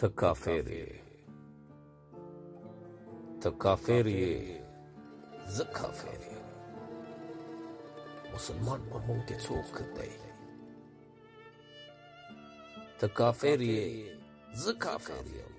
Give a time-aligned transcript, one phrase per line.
[0.00, 0.90] ته کافر یې
[3.42, 4.34] ته کافر یې
[5.54, 6.46] زه کافر یم
[8.34, 10.12] مسلمان په مونږ کې څوک دی
[12.98, 13.84] ته کافر یې
[14.62, 15.54] زه کافر یم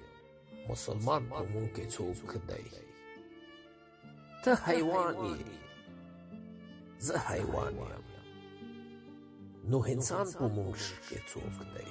[0.72, 2.66] مسلمان په مونږ کې څوک دی
[4.44, 5.58] ته حیوان یې
[7.08, 8.06] زه حیوان یم
[9.70, 10.76] نو انسان په مونږ
[11.08, 11.90] کې څوک دی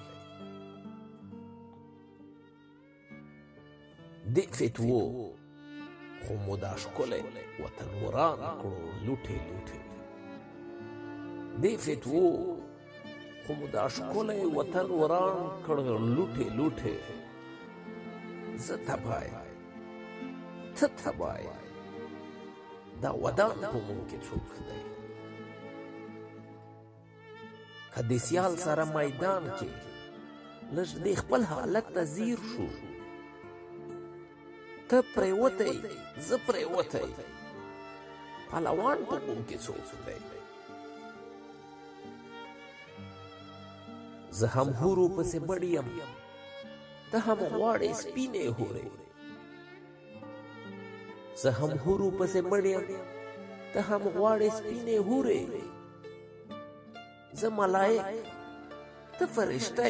[4.37, 5.01] دیفتوو
[6.25, 7.23] خو مو دا ښکلی
[7.63, 9.81] وطن وران کړو لوټې لوټې
[11.63, 12.29] دی فتوو
[13.43, 15.83] خو مو دا ښکلی وطن وران کړو
[16.17, 16.95] لوټې لوټې
[18.67, 19.29] زه تبای
[20.77, 21.45] ته تبای
[23.03, 24.81] دا ودان په مونږ کې څوک دی
[27.95, 29.71] که د سیال سره میدان کې
[30.77, 32.69] لږ د خپل حالت ته ځیر شو
[34.91, 35.83] ته پریوتی
[36.29, 36.99] زه پریوتی
[38.51, 40.19] پهلوان په کوم کې څوک دی
[44.39, 45.89] زه هم هورو پسې بډ یم
[47.11, 48.89] ته هم غواړې سپینې هورې
[51.43, 52.85] زه هم هورو پسې بډ یم
[53.75, 55.41] ته هم غواړې سپینې هورې
[57.43, 58.07] زه ملایک
[59.19, 59.87] ته فرشته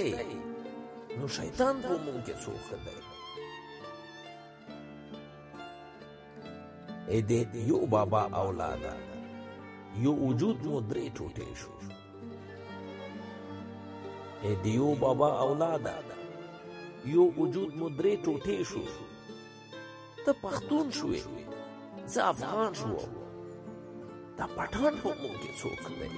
[1.18, 2.98] نو شیطان په مونږ کې څوک دی
[7.14, 8.84] اې دې یو بابا اولاد
[10.04, 11.72] یو وجود مو درې ټوټې شو
[14.44, 15.86] اې دې یو بابا اولاد
[17.14, 18.82] یو وجود مو درې ټوټې شو
[20.24, 21.22] ته پښتون شوې
[22.12, 22.92] زه افغان شو
[24.38, 26.12] دا پټان هم مونږ کې څوک دی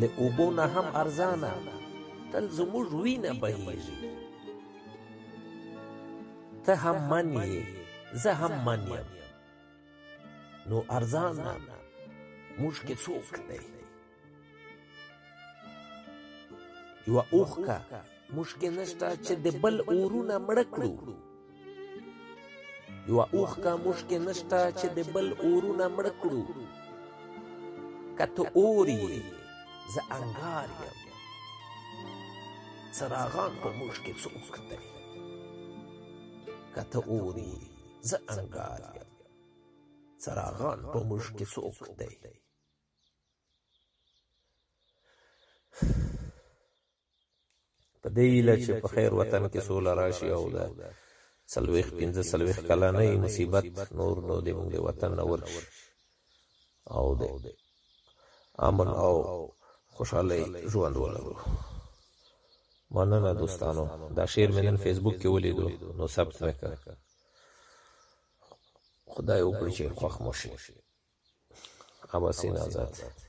[0.00, 1.52] له اوبو نه هم ارزانه
[2.32, 3.98] تل زموږ وینه بهیږي
[6.70, 7.64] ته هم من یې
[8.22, 9.08] زه هم من یم
[10.70, 11.38] نو ارزان
[12.58, 13.60] موږ کې څوک دی
[17.08, 17.78] یو اوخکا
[18.34, 20.92] موږ کې نشته چې د بل اورونه مړه کړو
[23.08, 26.42] یو اوخکا موږ کې نشته چې د بل اورونه مړه کړو
[28.18, 28.96] کته اوري
[29.94, 30.96] زه انګار یم
[32.96, 34.78] څراغان په موږ کې څوک دی
[36.74, 37.52] کته اوري
[38.10, 39.08] زه انګار یم
[40.22, 42.12] څراغان په موږ کې څوک دی
[48.02, 50.64] په دې ایله چې په خیر وطن کې سوله راشي او ده
[51.54, 53.66] څلوېښت پنځه څلوېښت کلنۍ مصیبت
[54.00, 55.62] نور نو دې موږ وطن نه ورشي
[56.96, 57.22] او د
[58.68, 59.14] امن او
[59.96, 60.42] خوشحالۍ
[60.72, 61.34] ژوند ولرو
[62.90, 63.86] مننه دوستانو
[64.16, 65.66] دا شعر مې نن فیسبوک کې ولیدو
[65.98, 66.72] نو ثبت مې کړ
[69.14, 70.50] خدای وکړي چې خوښ مو شي
[72.16, 73.12] اباسین آزاد